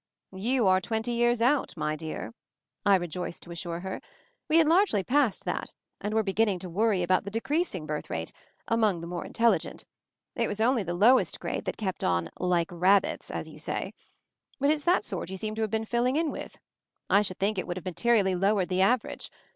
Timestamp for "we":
4.49-4.57